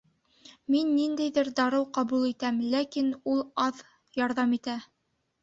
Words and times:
Мин 0.75 0.87
ниндәйҙер 0.99 1.51
дарыу 1.59 1.85
ҡабул 1.97 2.23
итәм, 2.31 2.57
ләкин 2.73 3.13
ул 3.35 3.45
аҙ 3.67 3.85
ярҙам 4.23 4.59
итә 4.61 4.81